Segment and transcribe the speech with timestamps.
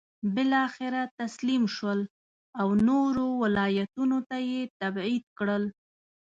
[0.35, 1.99] بالاخره تسلیم شول
[2.59, 5.63] او نورو ولایتونو ته یې تبعید کړل.